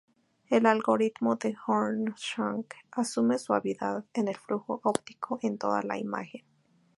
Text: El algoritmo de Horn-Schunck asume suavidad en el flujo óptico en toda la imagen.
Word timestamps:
El 0.49 0.65
algoritmo 0.65 1.35
de 1.35 1.55
Horn-Schunck 1.67 2.73
asume 2.93 3.37
suavidad 3.37 4.03
en 4.15 4.29
el 4.29 4.35
flujo 4.35 4.81
óptico 4.83 5.37
en 5.43 5.59
toda 5.59 5.83
la 5.83 5.99
imagen. 5.99 6.43